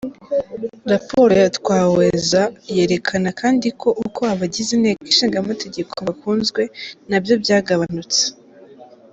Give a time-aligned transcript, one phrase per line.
[0.91, 2.41] Raporo ya Twaweza
[2.75, 6.61] yerekana kandi ko uko abagize Inteko Ishinga Amategeko bakunzwe
[7.09, 8.23] nabyo byagabanutse.